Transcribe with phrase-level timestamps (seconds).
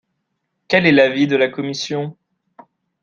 [0.67, 2.17] Quel est l’avis de la commission?